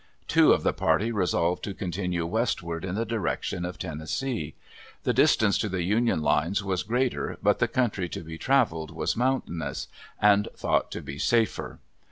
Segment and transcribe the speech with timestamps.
[0.27, 4.55] Two of the party resolved to continue westward in the direction of Tennessee.
[5.03, 9.15] The distance to the Union lines was greater but the country to be traveled was
[9.15, 9.87] mountainous,
[10.19, 11.77] and thought to be safer.